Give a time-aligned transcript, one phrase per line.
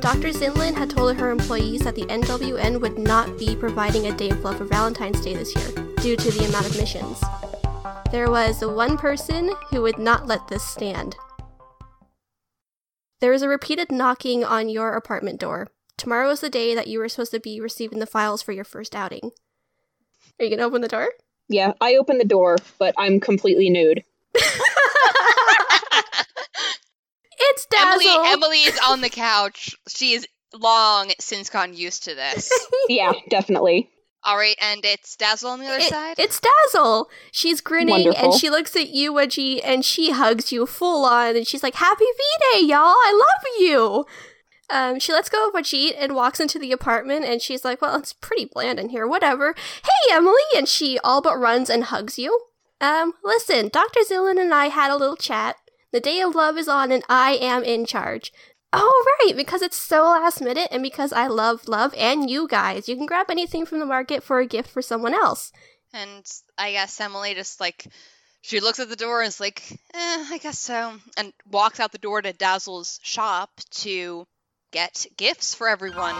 [0.00, 0.28] Dr.
[0.28, 4.42] Zinlin had told her employees that the NWN would not be providing a day of
[4.42, 7.22] love for Valentine's Day this year due to the amount of missions.
[8.10, 11.16] There was one person who would not let this stand.
[13.20, 15.68] There was a repeated knocking on your apartment door.
[15.98, 18.64] Tomorrow is the day that you were supposed to be receiving the files for your
[18.64, 19.32] first outing.
[20.38, 21.10] Are you gonna open the door?
[21.50, 24.02] Yeah, I open the door, but I'm completely nude.
[27.42, 27.99] It's Dazzle.
[28.10, 29.74] Emily Emily is on the couch.
[29.88, 32.50] She is long since gotten used to this.
[32.88, 33.88] Yeah, definitely.
[34.24, 36.16] All right, and it's Dazzle on the other It- side.
[36.18, 37.08] It's Dazzle.
[37.32, 38.32] She's grinning Wonderful.
[38.32, 41.76] and she looks at you, Wedgie, and she hugs you full on, and she's like,
[41.76, 42.22] "Happy V
[42.60, 42.94] Day, y'all!
[42.96, 44.04] I love you."
[44.68, 47.96] Um, she lets go of Wajit and walks into the apartment, and she's like, "Well,
[47.96, 49.06] it's pretty bland in here.
[49.06, 52.38] Whatever." Hey, Emily, and she all but runs and hugs you.
[52.80, 55.56] Um, listen, Doctor Zillin and I had a little chat.
[55.92, 58.32] The day of love is on, and I am in charge.
[58.72, 62.88] Oh, right, because it's so last minute, and because I love love and you guys.
[62.88, 65.52] You can grab anything from the market for a gift for someone else.
[65.92, 66.24] and
[66.56, 67.86] I guess Emily just like
[68.42, 69.62] she looks at the door and is like,
[69.94, 73.50] eh, I guess so, and walks out the door to Dazzle's shop
[73.82, 74.26] to
[74.70, 76.14] get gifts for everyone.